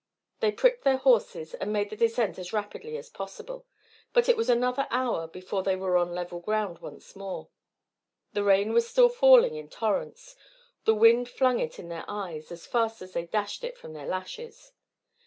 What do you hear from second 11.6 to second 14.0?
in their eyes as fast as they dashed it from